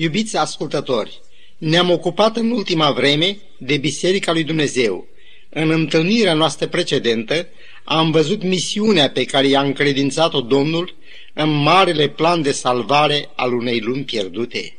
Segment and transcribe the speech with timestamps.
[0.00, 1.20] Iubiți ascultători,
[1.56, 5.06] ne-am ocupat în ultima vreme de Biserica lui Dumnezeu.
[5.48, 7.46] În întâlnirea noastră precedentă
[7.84, 10.94] am văzut misiunea pe care i-a încredințat-o Domnul
[11.34, 14.76] în marele plan de salvare al unei lumi pierdute.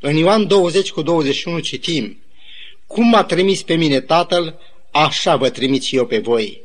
[0.00, 2.18] În Ioan 20 cu 21 citim,
[2.86, 4.58] Cum m-a trimis pe mine Tatăl,
[4.90, 6.60] așa vă trimit și eu pe voi.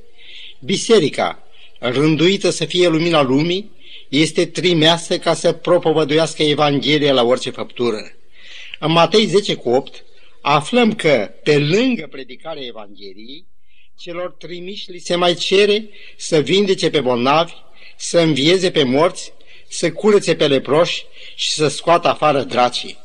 [0.59, 1.43] Biserica,
[1.79, 3.71] rânduită să fie lumina lumii,
[4.09, 7.97] este trimeasă ca să propovăduiască Evanghelia la orice făptură.
[8.79, 10.03] În Matei 10 cu 8
[10.41, 13.45] aflăm că, pe lângă predicarea Evangheliei,
[13.97, 17.53] celor trimiși li se mai cere să vindece pe bolnavi,
[17.97, 19.33] să învieze pe morți,
[19.67, 22.97] să curățe pe leproși și să scoată afară dracii.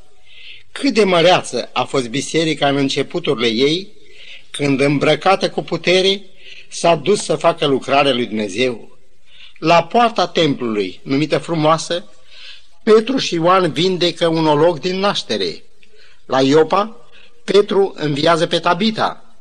[0.72, 3.88] Cât de măreață a fost biserica în începuturile ei,
[4.50, 6.22] când îmbrăcată cu putere,
[6.68, 8.93] s-a dus să facă lucrarea lui Dumnezeu.
[9.64, 12.04] La poarta templului, numită frumoasă,
[12.82, 15.64] Petru și Ioan vindecă un olog din naștere.
[16.26, 16.96] La Iopa,
[17.44, 19.36] Petru înviază pe Tabita.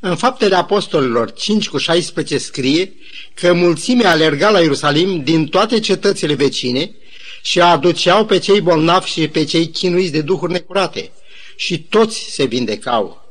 [0.00, 2.92] În faptele apostolilor 5 cu 16 scrie
[3.34, 6.94] că mulțimea alerga la Ierusalim din toate cetățile vecine
[7.42, 11.10] și aduceau pe cei bolnavi și pe cei chinuiți de duhuri necurate
[11.56, 13.24] și toți se vindecau.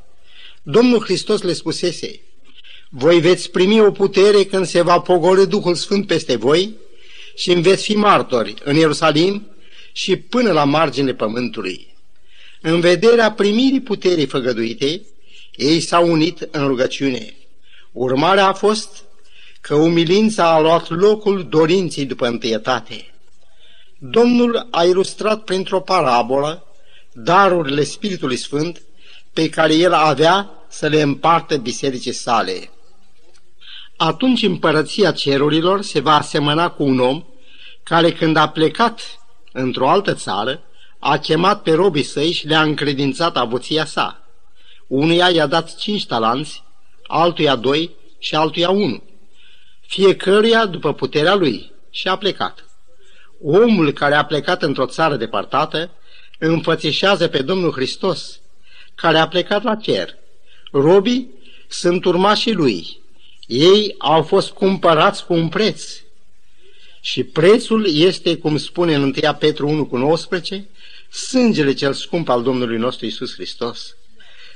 [0.64, 2.20] Domnul Hristos le spusese,
[2.94, 6.75] voi veți primi o putere când se va pogorâ Duhul Sfânt peste voi
[7.36, 9.48] și îmi veți fi martori în Ierusalim
[9.92, 11.88] și până la marginile pământului.
[12.61, 15.02] În vederea primirii puterii făgăduite,
[15.56, 17.36] ei s-au unit în rugăciune.
[17.92, 19.03] Urmarea a fost
[19.61, 23.14] că umilința a luat locul dorinței după întâietate.
[23.98, 26.66] Domnul a ilustrat printr-o parabolă
[27.14, 28.81] darurile Spiritului Sfânt
[29.33, 32.70] pe care el avea să le împartă bisericii sale.
[34.04, 37.24] Atunci împărăția cerurilor se va asemăna cu un om
[37.84, 39.02] care când a plecat
[39.52, 40.64] într-o altă țară,
[41.00, 44.28] a chemat pe robii săi și le-a încredințat avuția sa.
[44.88, 46.64] Unuia i-a dat cinci talanți,
[47.08, 49.04] altuia doi și altuia unu.
[49.82, 52.66] Fiecăruia după puterea lui și a plecat.
[53.44, 55.90] Omul care a plecat într-o țară departată
[56.40, 58.40] înfățișează pe Domnul Hristos,
[58.95, 60.16] care a plecat la cer.
[60.72, 61.30] Robii
[61.67, 63.01] sunt urmașii lui.
[63.48, 65.84] Ei au fost cumpărați cu un preț.
[67.02, 70.68] Și prețul este, cum spune în 1 Petru 1 cu 19,
[71.10, 73.96] sângele cel scump al Domnului nostru Isus Hristos.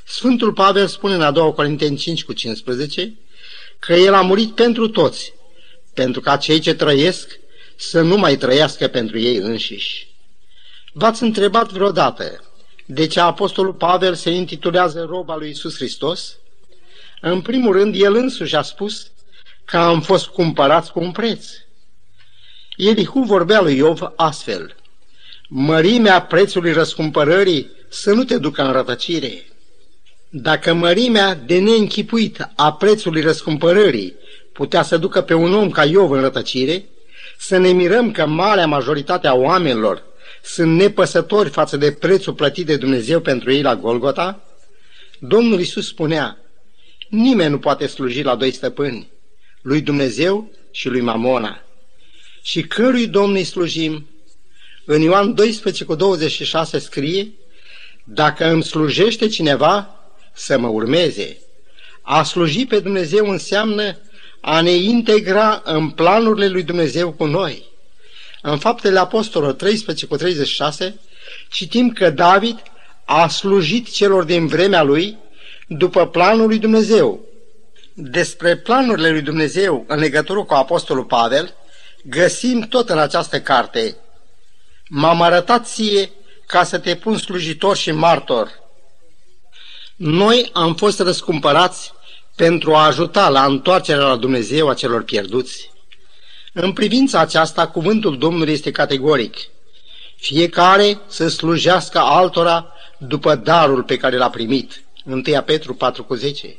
[0.03, 3.13] Sfântul Pavel spune în a doua Corinteni 5 cu 15
[3.79, 5.33] că El a murit pentru toți,
[5.93, 7.39] pentru ca cei ce trăiesc
[7.75, 10.07] să nu mai trăiască pentru ei înșiși.
[10.93, 12.43] V-ați întrebat vreodată
[12.85, 16.37] de ce Apostolul Pavel se intitulează roba lui Isus Hristos?
[17.21, 19.11] În primul rând, el însuși a spus
[19.65, 21.45] că am fost cumpărați cu un preț.
[22.77, 24.75] Elihu vorbea lui Iov astfel,
[25.47, 29.45] Mărimea prețului răscumpărării să nu te ducă în rătăcire.
[30.29, 34.15] Dacă mărimea de neînchipuit a prețului răscumpărării
[34.53, 36.85] putea să ducă pe un om ca Iov în rătăcire,
[37.37, 40.03] să ne mirăm că marea majoritate a oamenilor
[40.43, 44.41] sunt nepăsători față de prețul plătit de Dumnezeu pentru ei la Golgota?
[45.19, 46.37] Domnul Isus spunea,
[47.15, 49.07] nimeni nu poate sluji la doi stăpâni,
[49.61, 51.63] lui Dumnezeu și lui Mamona.
[52.41, 54.07] Și cărui Domn îi slujim?
[54.85, 57.31] În Ioan 12 cu 26 scrie,
[58.03, 59.95] Dacă îmi slujește cineva,
[60.33, 61.37] să mă urmeze.
[62.01, 63.97] A sluji pe Dumnezeu înseamnă
[64.41, 67.63] a ne integra în planurile lui Dumnezeu cu noi.
[68.41, 70.99] În faptele apostolilor 13 cu 36
[71.49, 72.63] citim că David
[73.05, 75.17] a slujit celor din vremea lui
[75.67, 77.19] după planul lui Dumnezeu.
[77.93, 81.53] Despre planurile lui Dumnezeu în legătură cu apostolul Pavel
[82.03, 83.95] găsim tot în această carte.
[84.89, 86.09] M-am arătat ție
[86.47, 88.63] ca să te pun slujitor și martor.
[89.95, 91.93] Noi am fost răscumpărați
[92.35, 95.71] pentru a ajuta la întoarcerea la Dumnezeu a celor pierduți.
[96.53, 99.35] În privința aceasta, cuvântul Domnului este categoric.
[100.15, 104.84] Fiecare să slujească altora după darul pe care l-a primit.
[105.05, 106.55] 1 Petru 4 cu 10.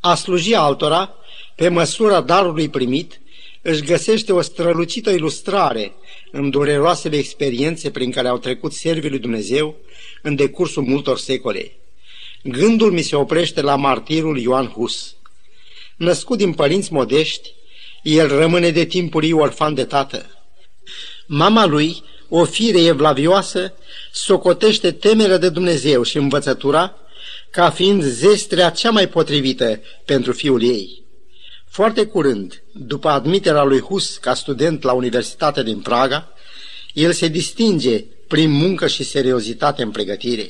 [0.00, 1.14] A sluji altora,
[1.56, 3.20] pe măsura darului primit,
[3.62, 5.92] își găsește o strălucită ilustrare
[6.30, 9.76] în dureroasele experiențe prin care au trecut servii lui Dumnezeu
[10.22, 11.76] în decursul multor secole.
[12.42, 15.16] Gândul mi se oprește la martirul Ioan Hus.
[15.96, 17.50] Născut din părinți modești,
[18.02, 20.26] el rămâne de timpuri orfan de tată.
[21.26, 23.74] Mama lui, o fire evlavioasă,
[24.12, 26.98] socotește temerea de Dumnezeu și învățătura
[27.54, 31.02] ca fiind zestrea cea mai potrivită pentru fiul ei.
[31.68, 36.32] Foarte curând, după admiterea lui Hus ca student la Universitatea din Praga,
[36.92, 40.48] el se distinge prin muncă și seriozitate în pregătire.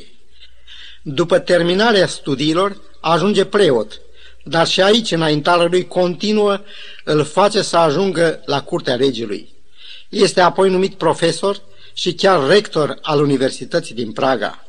[1.02, 4.00] După terminarea studiilor, ajunge preot,
[4.44, 6.60] dar și aici înaintarea lui continuă
[7.04, 9.54] îl face să ajungă la curtea regelui.
[10.08, 11.62] Este apoi numit profesor
[11.92, 14.63] și chiar rector al Universității din Praga.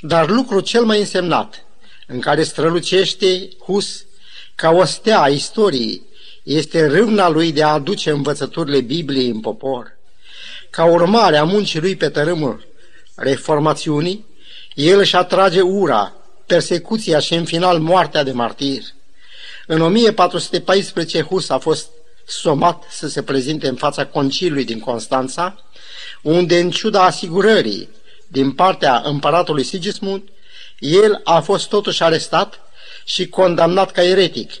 [0.00, 1.64] Dar lucru cel mai însemnat,
[2.06, 4.04] în care strălucește Hus
[4.54, 6.02] ca o stea a istoriei,
[6.42, 9.98] este râvna lui de a aduce învățăturile Bibliei în popor.
[10.70, 12.66] Ca urmare a muncii lui pe tărâmul
[13.14, 14.26] reformațiunii,
[14.74, 16.14] el își atrage ura,
[16.46, 18.82] persecuția și în final moartea de martir.
[19.66, 21.88] În 1414 Hus a fost
[22.26, 25.64] somat să se prezinte în fața conciliului din Constanța,
[26.22, 27.88] unde în ciuda asigurării
[28.32, 30.22] din partea împăratului Sigismund,
[30.78, 32.60] el a fost totuși arestat
[33.04, 34.52] și condamnat ca eretic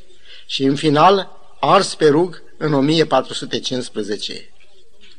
[0.46, 1.30] și în final
[1.60, 4.50] ars pe rug în 1415.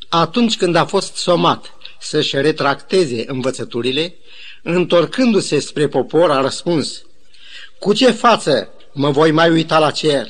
[0.09, 4.15] Atunci când a fost somat să-și retracteze învățăturile,
[4.63, 7.03] întorcându-se spre popor, a răspuns,
[7.80, 10.27] Cu ce față mă voi mai uita la cer?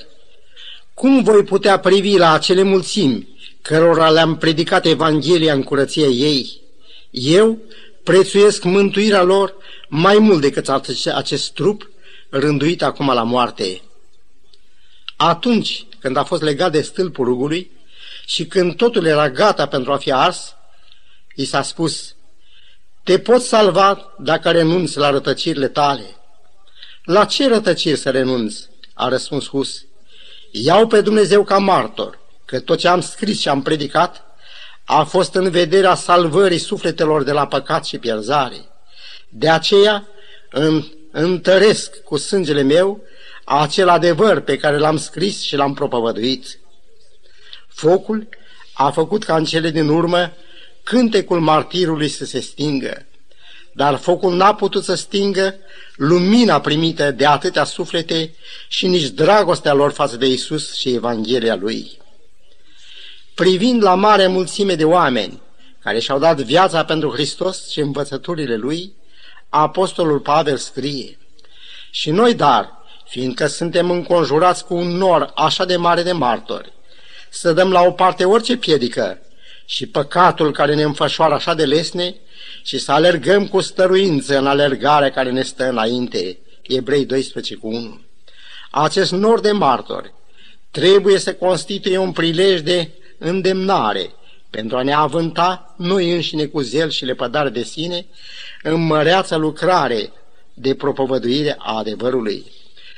[0.93, 3.27] Cum voi putea privi la acele mulțimi
[3.61, 6.61] cărora le-am predicat Evanghelia în curăție ei?
[7.11, 7.57] Eu
[8.03, 9.55] prețuiesc mântuirea lor
[9.89, 10.69] mai mult decât
[11.13, 11.89] acest trup
[12.29, 13.81] rânduit acum la moarte.
[15.15, 17.71] Atunci când a fost legat de stâlpul rugului
[18.25, 20.55] și când totul era gata pentru a fi ars,
[21.35, 22.15] i s-a spus,
[23.03, 26.15] te poți salva dacă renunți la rătăcirile tale.
[27.03, 28.69] La ce rătăciri să renunți?
[28.93, 29.85] a răspuns Hus.
[30.51, 34.30] Iau pe Dumnezeu ca martor, că tot ce am scris și am predicat
[34.93, 38.65] a fost în vederea salvării sufletelor de la păcat și pierzare.
[39.29, 40.07] De aceea
[40.49, 43.03] îmi întăresc cu sângele meu
[43.43, 46.59] acel adevăr pe care l-am scris și l-am propovăduit.
[47.67, 48.27] Focul
[48.73, 50.33] a făcut ca în cele din urmă
[50.83, 53.05] cântecul martirului să se stingă,
[53.73, 55.55] dar focul n-a putut să stingă
[55.95, 58.33] lumina primită de atâtea suflete
[58.67, 62.00] și nici dragostea lor față de Isus și Evanghelia Lui.
[63.33, 65.41] Privind la mare mulțime de oameni
[65.83, 68.93] care și-au dat viața pentru Hristos și învățăturile Lui,
[69.49, 71.17] Apostolul Pavel scrie,
[71.91, 76.73] Și noi, dar, fiindcă suntem înconjurați cu un nor așa de mare de martori,
[77.29, 79.21] să dăm la o parte orice piedică
[79.65, 82.15] și păcatul care ne înfășoară așa de lesne
[82.63, 86.37] și să alergăm cu stăruință în alergarea care ne stă înainte.
[86.61, 88.01] Ebrei 12 cu 1.
[88.71, 90.13] Acest nor de martori
[90.71, 92.89] trebuie să constituie un prilej de
[93.23, 94.13] îndemnare
[94.49, 98.05] pentru a ne avânta noi înșine cu zel și lepădare de sine
[98.63, 100.11] în măreața lucrare
[100.53, 102.45] de propovăduire a adevărului.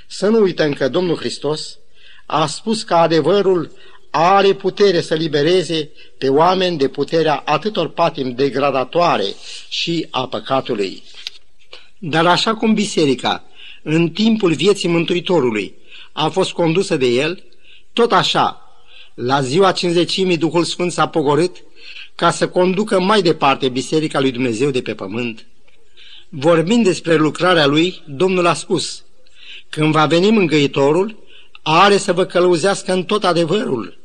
[0.08, 1.78] Să nu uităm că Domnul Hristos
[2.25, 3.72] a spus că adevărul
[4.10, 9.25] are putere să libereze pe oameni de puterea atâtor patim degradatoare
[9.70, 11.04] și a păcatului.
[11.98, 13.44] Dar așa cum biserica,
[13.84, 15.74] în timpul vieții Mântuitorului,
[16.12, 17.44] a fost condusă de el,
[17.94, 18.62] tot așa,
[19.13, 21.56] la ziua cinzecimii Duhul Sfânt s-a pogorât
[22.15, 25.45] ca să conducă mai departe Biserica lui Dumnezeu de pe pământ.
[26.30, 29.04] Vorbind despre lucrarea lui, Domnul a spus,
[29.69, 31.18] când va veni mângăitorul,
[31.62, 33.98] are să vă călăuzească în tot adevărul,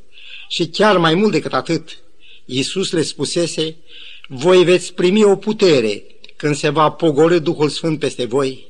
[0.48, 1.98] și chiar mai mult decât atât,
[2.44, 3.76] Iisus le spusese,
[4.28, 6.02] voi veți primi o putere
[6.36, 8.66] când se va pogorâ Duhul Sfânt peste voi.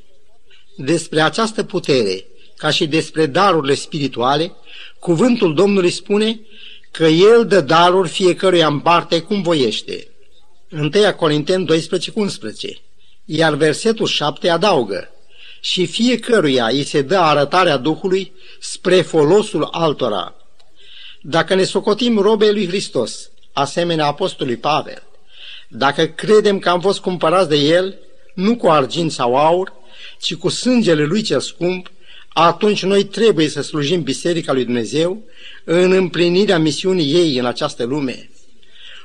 [0.76, 2.24] Despre această putere,
[2.58, 4.52] ca și despre darurile spirituale,
[4.98, 6.40] cuvântul Domnului spune
[6.90, 10.08] că El dă daruri fiecăruia în parte cum voiește.
[10.70, 12.78] 1 Corinteni 12 11
[13.24, 15.10] Iar versetul 7 adaugă
[15.60, 20.34] și fiecăruia îi se dă arătarea Duhului spre folosul altora.
[21.20, 25.02] Dacă ne socotim robei lui Hristos, asemenea apostolului Pavel,
[25.68, 27.98] dacă credem că am fost cumpărați de El,
[28.34, 29.72] nu cu argint sau aur,
[30.20, 31.90] ci cu sângele Lui cel scump,
[32.46, 35.22] atunci noi trebuie să slujim Biserica lui Dumnezeu
[35.64, 38.30] în împlinirea misiunii ei în această lume.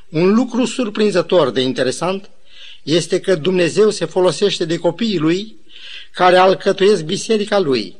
[0.09, 2.29] Un lucru surprinzător de interesant
[2.83, 5.55] este că Dumnezeu se folosește de copiii Lui
[6.11, 7.95] care alcătuiesc Biserica Lui.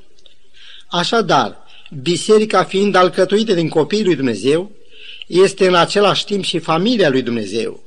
[0.87, 1.57] Așadar,
[2.01, 4.71] biserica fiind alcătuită din copiii lui Dumnezeu,
[5.27, 7.83] este în același timp și familia lui Dumnezeu.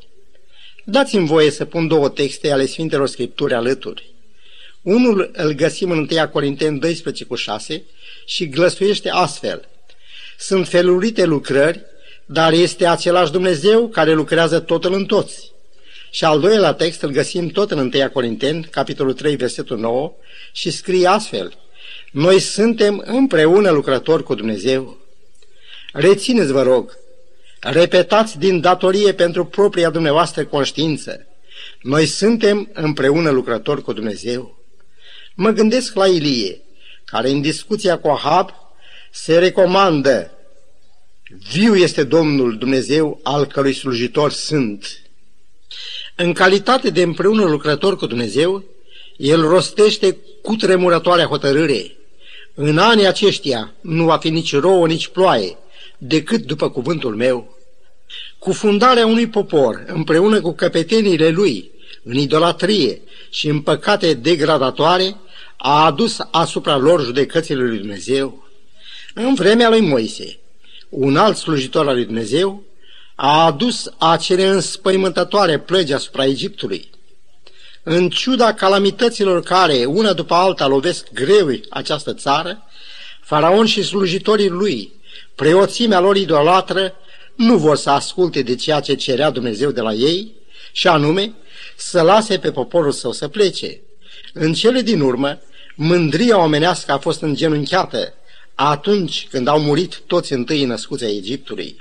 [0.84, 4.14] Dați-mi voie să pun două texte ale Sfintelor Scripturi alături.
[4.86, 7.84] Unul îl găsim în 1 Corinteni 12 cu 6
[8.24, 9.68] și glăsuiește astfel.
[10.38, 11.84] Sunt felurite lucrări,
[12.26, 15.52] dar este același Dumnezeu care lucrează totul în toți.
[16.10, 20.12] Și al doilea text îl găsim tot în 1 Corinteni, capitolul 3, versetul 9,
[20.52, 21.52] și scrie astfel–
[22.16, 24.98] noi suntem împreună lucrători cu Dumnezeu.
[25.92, 26.98] Rețineți, vă rog,
[27.60, 31.26] repetați din datorie pentru propria dumneavoastră conștiință
[31.82, 34.55] Noi suntem împreună lucrători cu Dumnezeu.
[35.38, 36.60] Mă gândesc la Ilie,
[37.04, 38.50] care în discuția cu Ahab
[39.10, 40.30] se recomandă
[41.52, 45.00] Viu este Domnul Dumnezeu al cărui slujitor sunt.
[46.14, 48.64] În calitate de împreună lucrător cu Dumnezeu,
[49.16, 51.96] el rostește cu tremurătoarea hotărâre.
[52.54, 55.56] În anii aceștia nu va fi nici rouă, nici ploaie,
[55.98, 57.56] decât după cuvântul meu.
[58.38, 61.70] Cu fundarea unui popor, împreună cu căpeteniile lui,
[62.02, 63.00] în idolatrie
[63.30, 65.16] și în păcate degradatoare,
[65.56, 68.48] a adus asupra lor judecățile lui Dumnezeu.
[69.14, 70.38] În vremea lui Moise,
[70.88, 72.62] un alt slujitor al lui Dumnezeu
[73.14, 76.90] a adus acele înspăimântătoare plăgi asupra Egiptului.
[77.82, 82.62] În ciuda calamităților care, una după alta, lovesc greu această țară,
[83.20, 84.92] faraon și slujitorii lui,
[85.34, 86.94] preoțimea lor idolatră,
[87.34, 90.32] nu vor să asculte de ceea ce cerea Dumnezeu de la ei,
[90.72, 91.34] și anume
[91.76, 93.80] să lase pe poporul său să plece.
[94.38, 95.38] În cele din urmă,
[95.74, 98.14] mândria omenească a fost îngenunchiată
[98.54, 101.76] atunci când au murit toți întâi născuți ai Egiptului.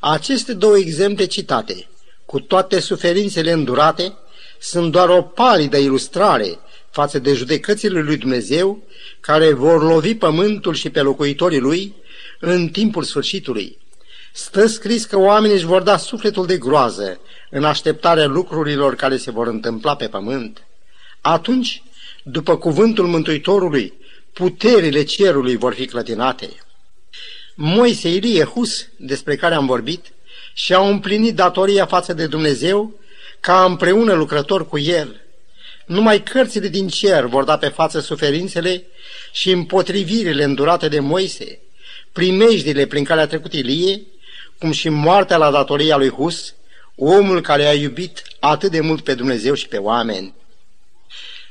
[0.00, 1.88] Aceste două exemple citate,
[2.26, 4.12] cu toate suferințele îndurate,
[4.58, 6.58] sunt doar o palidă ilustrare
[6.90, 8.82] față de judecățile lui Dumnezeu
[9.20, 11.94] care vor lovi pământul și pe locuitorii lui
[12.40, 13.78] în timpul sfârșitului.
[14.32, 19.30] Stă scris că oamenii își vor da sufletul de groază în așteptarea lucrurilor care se
[19.30, 20.65] vor întâmpla pe pământ.
[21.28, 21.82] Atunci,
[22.22, 23.92] după cuvântul Mântuitorului,
[24.32, 26.48] puterile cerului vor fi clătinate.
[27.54, 30.06] Moise, Ilie, Hus, despre care am vorbit,
[30.54, 33.00] și-au împlinit datoria față de Dumnezeu
[33.40, 35.20] ca împreună lucrător cu El.
[35.86, 38.84] Numai cărțile din cer vor da pe față suferințele
[39.32, 41.58] și împotrivirile îndurate de Moise,
[42.12, 44.02] primejdile prin care a trecut Ilie,
[44.58, 46.54] cum și moartea la datoria lui Hus,
[46.96, 50.34] omul care a iubit atât de mult pe Dumnezeu și pe oameni.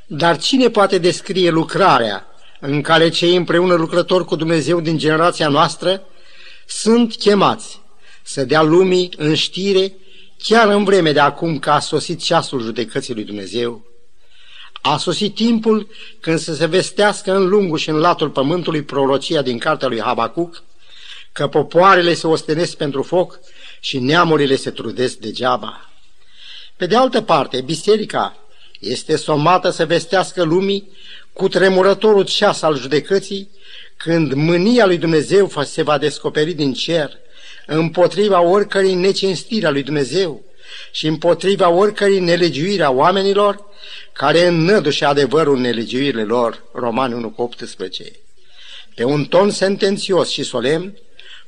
[0.08, 2.28] Dar cine poate descrie lucrarea
[2.60, 6.04] în care cei împreună lucrători cu Dumnezeu din generația noastră
[6.66, 7.82] sunt chemați
[8.24, 9.94] să dea lumii în știre
[10.38, 13.86] chiar în vreme de acum că a sosit ceasul judecății lui Dumnezeu.
[14.82, 15.88] A sosit timpul
[16.20, 20.64] când să se vestească în lungul și în latul pământului prorocia din cartea lui Habacuc,
[21.32, 23.40] că popoarele se ostenesc pentru foc
[23.80, 25.90] și neamurile se trudesc degeaba.
[26.78, 28.45] Pe de altă parte, biserica
[28.89, 30.89] este somată să vestească lumii
[31.34, 33.50] cu tremurătorul ceas al judecății,
[33.98, 37.18] când mânia lui Dumnezeu se va descoperi din cer,
[37.65, 40.44] împotriva oricărei necinstiri a lui Dumnezeu
[40.92, 43.63] și împotriva oricărei nelegiuiri a oamenilor,
[44.13, 48.04] care înnădușe adevărul nelegiuirile lor, Romani 1 cu 18.
[48.96, 50.98] Pe un ton sentențios și solemn,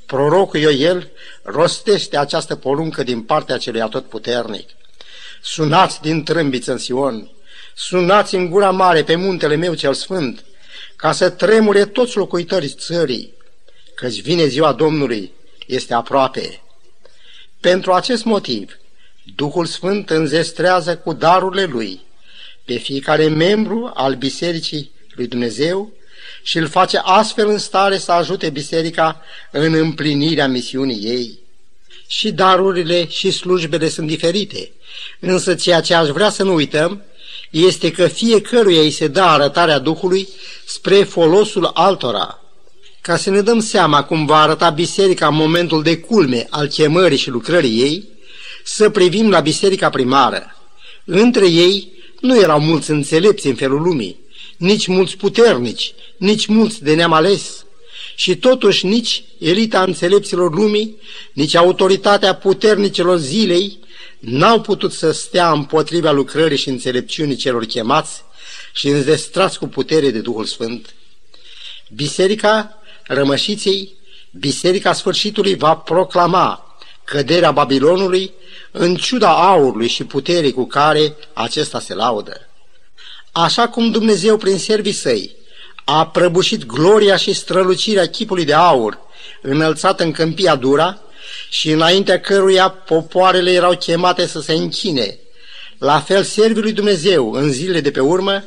[0.05, 1.11] prorocul Ioel
[1.43, 4.69] rostește această poruncă din partea celui atotputernic.
[5.49, 7.31] Sunați din trâmbiță în Sion,
[7.75, 10.45] sunați în gura mare pe muntele meu cel sfânt,
[10.95, 13.33] ca să tremure toți locuitorii țării,
[13.95, 15.31] căci vine ziua Domnului,
[15.67, 16.61] este aproape.
[17.59, 18.77] Pentru acest motiv,
[19.35, 22.01] Duhul Sfânt înzestrează cu darurile Lui
[22.65, 25.91] pe fiecare membru al Bisericii lui Dumnezeu
[26.43, 31.39] și îl face astfel în stare să ajute biserica în împlinirea misiunii ei.
[32.07, 34.71] Și darurile și slujbele sunt diferite,
[35.19, 37.01] însă ceea ce aș vrea să nu uităm
[37.49, 40.27] este că fiecăruia îi se dă arătarea Duhului
[40.65, 42.41] spre folosul altora.
[43.01, 47.17] Ca să ne dăm seama cum va arăta biserica în momentul de culme al chemării
[47.17, 48.09] și lucrării ei,
[48.63, 50.55] să privim la biserica primară.
[51.05, 54.19] Între ei nu erau mulți înțelepți în felul lumii,
[54.57, 57.65] nici mulți puternici, nici mulți de neam ales,
[58.19, 61.01] și totuși nici elita înțelepților lumii,
[61.33, 63.79] nici autoritatea puternicilor zilei
[64.19, 68.23] n-au putut să stea împotriva lucrării și înțelepciunii celor chemați
[68.73, 70.93] și înzestrați cu putere de Duhul Sfânt.
[71.95, 73.93] Biserica rămășiței,
[74.31, 78.31] Biserica Sfârșitului va proclama căderea Babilonului
[78.71, 82.49] în ciuda aurului și puterii cu care acesta se laudă.
[83.31, 85.35] Așa cum Dumnezeu prin servii săi
[85.89, 88.99] a prăbușit gloria și strălucirea chipului de aur
[89.41, 91.01] înălțat în câmpia dura
[91.49, 95.19] și înaintea căruia popoarele erau chemate să se închine.
[95.77, 98.43] La fel servii lui Dumnezeu în zilele de pe urmă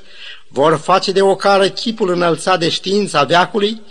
[0.48, 3.82] vor face de ocară chipul înălțat de știința veacului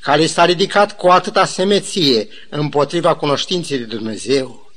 [0.00, 4.70] care s-a ridicat cu atâta semeție împotriva cunoștinței de Dumnezeu.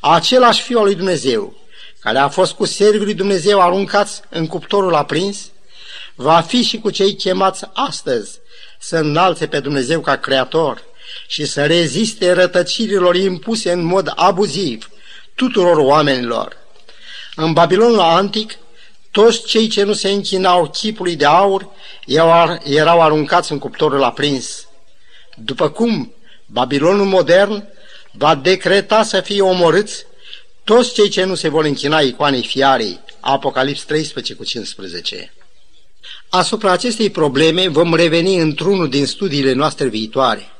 [0.00, 1.56] Același fiu al lui Dumnezeu,
[2.00, 5.50] care a fost cu servii lui Dumnezeu aruncați în cuptorul aprins,
[6.20, 8.38] va fi și cu cei chemați astăzi
[8.78, 10.82] să înalțe pe Dumnezeu ca creator
[11.26, 14.90] și să reziste rătăcirilor impuse în mod abuziv
[15.34, 16.56] tuturor oamenilor.
[17.36, 18.58] În Babilonul antic,
[19.10, 21.68] toți cei ce nu se închinau chipului de aur
[22.64, 24.66] erau aruncați în cuptorul aprins.
[25.36, 26.12] După cum
[26.46, 27.64] Babilonul modern
[28.12, 30.06] va decreta să fie omorâți
[30.64, 35.32] toți cei ce nu se vor închina icoanei fiarei, Apocalips 13 cu 15.
[36.28, 40.52] Asupra acestei probleme vom reveni într-unul din studiile noastre viitoare.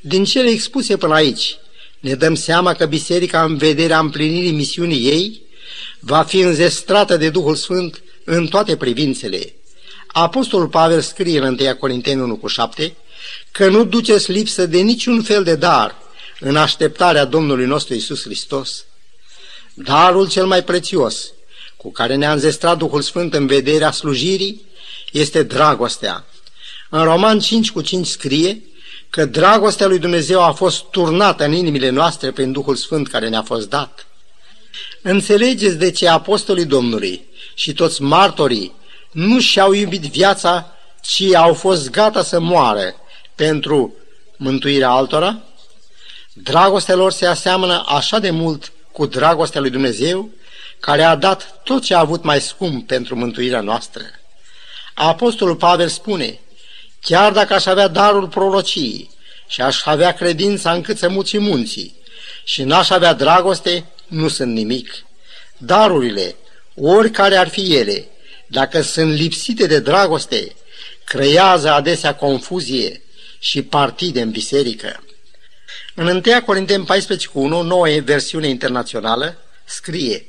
[0.00, 1.56] Din cele expuse până aici,
[2.00, 5.42] ne dăm seama că biserica în vederea împlinirii misiunii ei
[6.00, 9.54] va fi înzestrată de Duhul Sfânt în toate privințele.
[10.06, 12.96] Apostolul Pavel scrie în 1 Corinteni 1 cu 7
[13.52, 15.96] că nu duceți lipsă de niciun fel de dar
[16.40, 18.84] în așteptarea Domnului nostru Isus Hristos.
[19.74, 21.32] Darul cel mai prețios
[21.84, 24.62] cu care ne-a înzestrat Duhul Sfânt în vederea slujirii
[25.12, 26.24] este dragostea.
[26.90, 28.62] În Roman 5 cu 5 scrie
[29.10, 33.42] că dragostea lui Dumnezeu a fost turnată în inimile noastre prin Duhul Sfânt care ne-a
[33.42, 34.06] fost dat.
[35.02, 37.24] Înțelegeți de ce apostolii Domnului
[37.54, 38.74] și toți martorii
[39.10, 40.72] nu și-au iubit viața,
[41.02, 42.94] ci au fost gata să moară
[43.34, 43.94] pentru
[44.36, 45.38] mântuirea altora?
[46.32, 50.30] Dragostea lor se aseamănă așa de mult cu dragostea lui Dumnezeu,
[50.84, 54.02] care a dat tot ce a avut mai scump pentru mântuirea noastră.
[54.94, 56.40] Apostolul Pavel spune,
[57.00, 59.10] chiar dacă aș avea darul prorociei
[59.48, 61.94] și aș avea credința încât să muți munții
[62.44, 65.04] și n-aș avea dragoste, nu sunt nimic.
[65.56, 66.34] Darurile,
[66.74, 68.06] oricare ar fi ele,
[68.46, 70.54] dacă sunt lipsite de dragoste,
[71.04, 73.02] creează adesea confuzie
[73.38, 75.04] și partide în biserică.
[75.94, 80.26] În 1 Corinteni 14 cu 1, nouă versiune internațională, scrie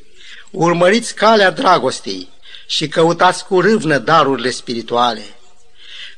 [0.56, 2.30] Urmăriți calea dragostei
[2.68, 5.22] și căutați cu râvnă darurile spirituale.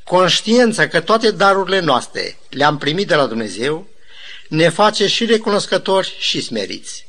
[0.03, 3.87] Conștiința că toate darurile noastre le-am primit de la Dumnezeu
[4.47, 7.05] ne face și recunoscători și smeriți.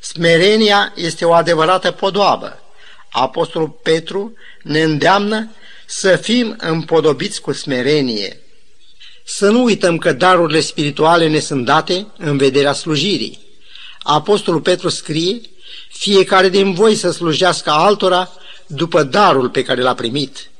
[0.00, 2.62] Smerenia este o adevărată podoabă.
[3.10, 5.50] Apostolul Petru ne îndeamnă
[5.86, 8.40] să fim împodobiți cu smerenie.
[9.24, 13.38] Să nu uităm că darurile spirituale ne sunt date în vederea slujirii.
[14.02, 15.40] Apostolul Petru scrie,
[15.98, 18.32] fiecare din voi să slujească altora
[18.66, 20.50] după darul pe care l-a primit.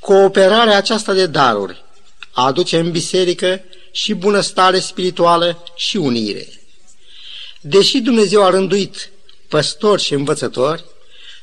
[0.00, 1.84] Cooperarea aceasta de daruri
[2.32, 6.46] aduce în biserică și bunăstare spirituală și unire.
[7.60, 9.10] Deși Dumnezeu a rânduit
[9.48, 10.84] păstori și învățători,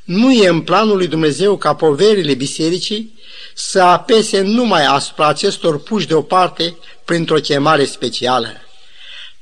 [0.04, 3.20] nu e în planul lui Dumnezeu ca poverile bisericii
[3.54, 8.48] să apese numai asupra acestor puși deoparte printr-o chemare specială.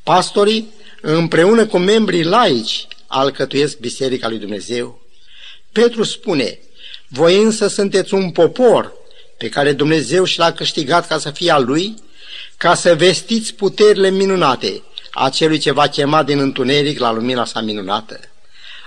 [0.03, 0.67] Pastorii,
[1.01, 5.01] împreună cu membrii laici, alcătuiesc Biserica lui Dumnezeu.
[5.71, 6.59] Petru spune,
[7.07, 8.93] voi însă sunteți un popor
[9.37, 11.95] pe care Dumnezeu și l-a câștigat ca să fie al lui,
[12.57, 17.61] ca să vestiți puterile minunate a celui ce va chema din întuneric la lumina sa
[17.61, 18.19] minunată.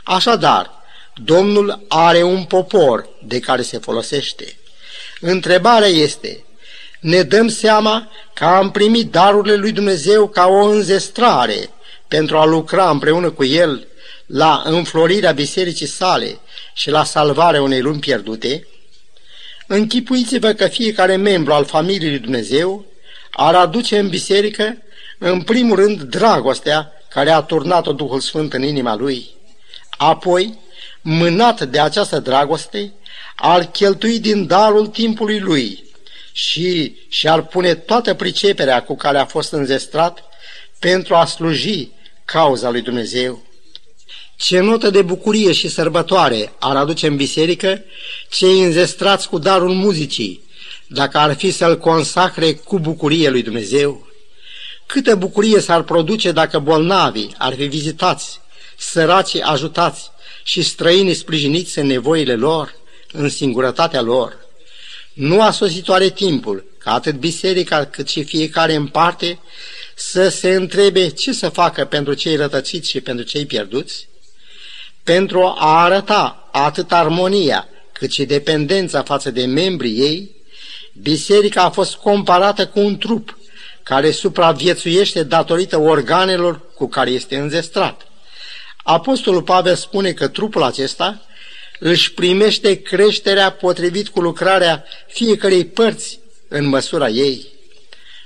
[0.03, 0.79] Așadar,
[1.25, 4.57] Domnul are un popor de care se folosește.
[5.21, 6.45] Întrebarea este,
[7.01, 11.71] ne dăm seama că am primit darurile lui Dumnezeu ca o înzestrare
[12.09, 13.87] pentru a lucra împreună cu El
[14.33, 16.39] la înflorirea bisericii sale
[16.75, 18.67] și la salvarea unei lumi pierdute?
[19.67, 22.85] Închipuiți-vă că fiecare membru al familiei lui Dumnezeu
[23.31, 24.77] ar aduce în biserică,
[25.19, 29.31] în primul rând, dragostea care a turnat-o Duhul Sfânt în inima lui.
[29.91, 30.59] Apoi,
[31.01, 32.93] mânat de această dragoste,
[33.37, 35.85] ar cheltui din darul timpului lui
[36.33, 40.25] și și-ar pune toată priceperea cu care a fost înzestrat
[40.79, 41.89] pentru a sluji
[42.25, 43.49] cauza lui Dumnezeu.
[44.41, 47.83] Ce notă de bucurie și sărbătoare ar aduce în biserică
[48.29, 50.43] cei înzestrați cu darul muzicii,
[50.87, 54.07] dacă ar fi să-l consacre cu bucurie lui Dumnezeu?
[54.87, 58.41] Câtă bucurie s-ar produce dacă bolnavii ar fi vizitați,
[58.77, 60.11] săracii ajutați
[60.45, 62.75] și străinii sprijiniți în nevoile lor,
[63.13, 64.39] în singurătatea lor?
[65.13, 69.39] Nu a sosit oare timpul ca atât biserica cât și fiecare în parte
[69.95, 74.09] să se întrebe ce să facă pentru cei rătăciți și pentru cei pierduți?
[75.03, 80.31] Pentru a arăta atât armonia cât și dependența față de membrii ei,
[80.93, 83.39] biserica a fost comparată cu un trup
[83.83, 88.07] care supraviețuiește datorită organelor cu care este înzestrat.
[88.77, 91.27] Apostolul Pavel spune că trupul acesta
[91.79, 97.47] își primește creșterea potrivit cu lucrarea fiecărei părți în măsura ei.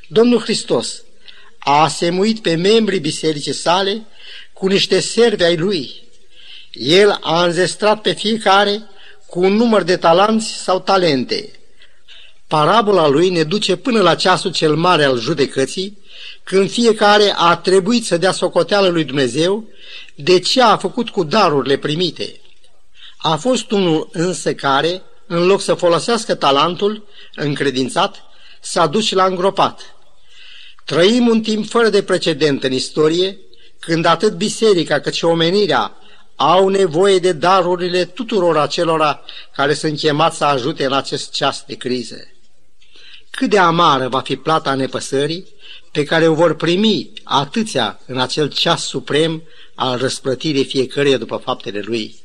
[0.09, 1.03] Domnul Hristos
[1.59, 4.07] a asemuit pe membrii bisericii sale
[4.53, 6.03] cu niște servi ai lui.
[6.75, 8.83] El a înzestrat pe fiecare
[9.27, 11.51] cu un număr de talanți sau talente.
[12.47, 15.99] Parabola lui ne duce până la ceasul cel mare al judecății,
[16.45, 19.65] când fiecare a trebuit să dea socoteală lui Dumnezeu
[20.15, 22.39] de ce a făcut cu darurile primite–
[23.27, 28.23] A fost unul însă care, în loc să folosească talentul încredințat,
[28.61, 29.81] s-a dus și l-a îngropat.
[30.85, 33.39] Trăim un timp fără de precedent în istorie,
[33.79, 35.97] când atât biserica cât și omenirea
[36.37, 41.75] au nevoie de darurile tuturor acelora care sunt chemați să ajute în acest ceas de
[41.75, 42.17] criză.
[43.31, 45.47] Cât de amară va fi plata nepăsării
[45.93, 49.43] pe care o vor primi atâția în acel ceas suprem
[49.75, 52.17] al răsplătirii fiecăruia după faptele lui.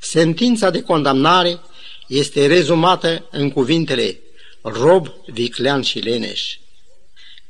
[0.00, 1.60] Sentința de condamnare
[2.06, 4.20] este rezumată în cuvintele
[4.62, 6.56] rob, viclean și leneș.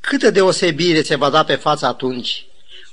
[0.00, 2.46] Câtă deosebire se va da pe față atunci?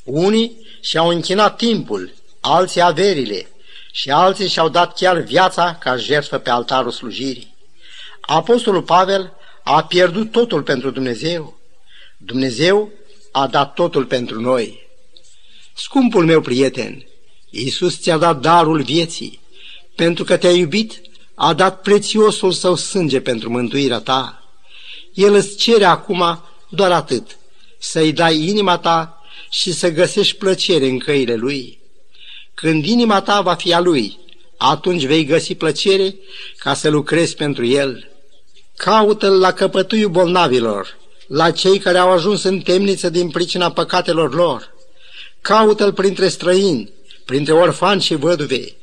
[0.03, 2.13] Unii și-au închinat timpul,
[2.45, 3.47] alții averile
[3.91, 7.55] și alții și-au dat chiar viața ca jertfă pe altarul slujirii.
[8.21, 11.57] Apostolul Pavel a pierdut totul pentru Dumnezeu.
[12.17, 12.91] Dumnezeu
[13.31, 14.87] a dat totul pentru noi.
[15.73, 17.05] Scumpul meu prieten,
[17.49, 19.39] Iisus ți-a dat darul vieții.
[19.95, 21.01] Pentru că te-a iubit,
[21.35, 24.43] a dat prețiosul său sânge pentru mântuirea ta.
[25.13, 27.37] El îți cere acum doar atât,
[27.79, 31.83] să-i dai inima ta și să găsești plăcere în căile lui.
[32.55, 34.19] Când inima ta va fi a lui,
[34.57, 36.15] atunci vei găsi plăcere
[36.57, 38.09] ca să lucrezi pentru el.
[38.75, 44.73] Caută-l la căpătuiul bolnavilor, la cei care au ajuns în temniță din pricina păcatelor lor.
[45.41, 46.89] Caută-l printre străini,
[47.25, 48.75] printre orfani și văduve.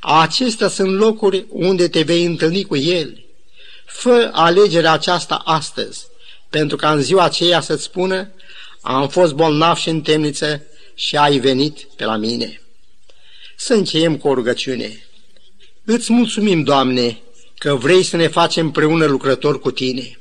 [0.00, 3.24] Acestea sunt locuri unde te vei întâlni cu el.
[3.86, 6.06] Fă alegerea aceasta astăzi,
[6.50, 8.30] pentru ca în ziua aceea să-ți spună,
[8.80, 10.62] am fost bolnav și în temniță
[10.94, 12.60] și ai venit pe la mine.
[13.56, 15.06] Să încheiem cu o rugăciune.
[15.84, 17.18] Îți mulțumim, Doamne,
[17.58, 20.18] că vrei să ne facem împreună lucrători cu Tine.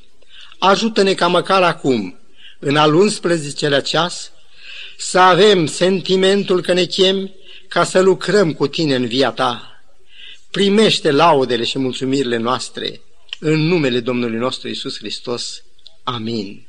[0.59, 2.19] Ajută-ne ca măcar acum,
[2.59, 4.31] în al 11-lea ceas,
[4.97, 7.33] să avem sentimentul că ne chem
[7.67, 9.81] ca să lucrăm cu Tine în via Ta.
[10.51, 13.01] Primește laudele și mulțumirile noastre
[13.39, 15.63] în numele Domnului nostru Isus Hristos.
[16.03, 16.64] Amin.